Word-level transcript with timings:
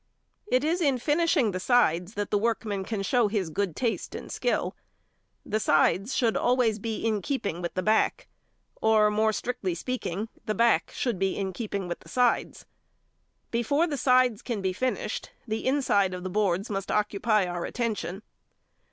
It 0.47 0.63
is 0.63 0.81
in 0.81 0.97
finishing 0.97 1.51
the 1.51 1.59
sides 1.59 2.15
that 2.15 2.31
the 2.31 2.37
workman 2.39 2.83
can 2.83 3.03
show 3.03 3.27
his 3.27 3.51
good 3.51 3.75
taste 3.75 4.15
and 4.15 4.31
skill. 4.31 4.75
The 5.45 5.59
sides 5.59 6.15
should 6.15 6.33
be 6.33 6.39
always 6.39 6.79
in 6.83 7.21
keeping 7.21 7.61
with 7.61 7.75
the 7.75 7.83
back; 7.83 8.27
or, 8.81 9.11
more 9.11 9.31
strictly 9.31 9.75
speaking, 9.75 10.27
the 10.47 10.55
back 10.55 10.89
should 10.89 11.19
be 11.19 11.37
in 11.37 11.53
keeping 11.53 11.87
with 11.87 11.99
the 11.99 12.09
sides. 12.09 12.65
Before 13.51 13.85
the 13.85 13.95
sides 13.95 14.41
can 14.41 14.59
be 14.59 14.73
finished, 14.73 15.29
the 15.47 15.67
inside 15.67 16.15
of 16.15 16.23
the 16.23 16.31
boards 16.31 16.71
must 16.71 16.89
occupy 16.89 17.45
our 17.45 17.63
attention. 17.63 18.23